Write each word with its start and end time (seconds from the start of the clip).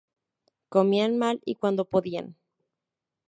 Comían 0.69 1.15
mal 1.19 1.41
y 1.45 1.53
cuando 1.57 1.85
podían. 1.85 2.35